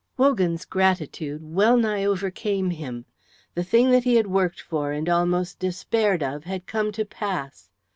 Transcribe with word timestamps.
Wogan's 0.17 0.65
gratitude 0.65 1.43
wellnigh 1.43 2.05
overcame 2.05 2.71
him. 2.71 3.05
The 3.53 3.63
thing 3.63 3.91
that 3.91 4.03
he 4.03 4.15
had 4.15 4.25
worked 4.25 4.59
for 4.59 4.91
and 4.91 5.07
almost 5.07 5.59
despaired 5.59 6.23
of 6.23 6.43
had 6.45 6.65
come 6.65 6.91
to 6.93 7.05
pass. 7.05 7.69